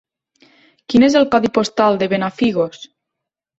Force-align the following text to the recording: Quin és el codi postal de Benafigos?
Quin 0.93 1.05
és 1.09 1.17
el 1.19 1.27
codi 1.37 1.53
postal 1.59 2.01
de 2.01 2.09
Benafigos? 2.17 2.83